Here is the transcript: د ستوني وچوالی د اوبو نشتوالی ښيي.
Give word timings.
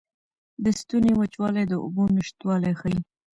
د 0.63 0.65
ستوني 0.79 1.11
وچوالی 1.19 1.63
د 1.67 1.73
اوبو 1.83 2.03
نشتوالی 2.15 2.71
ښيي. 2.79 2.99